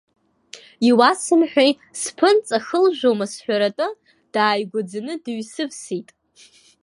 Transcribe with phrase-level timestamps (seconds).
[0.87, 3.87] Иуасымҳәеи, сԥынҵа хылжәома сҳәаратәы
[4.33, 6.09] дааигәаӡаны дыҩсывсит.